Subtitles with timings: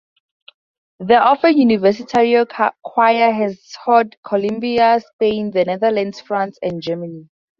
[0.99, 7.29] The Orfeon Universitario Choir has toured Colombia, Spain, the Netherlands, France, and Germany.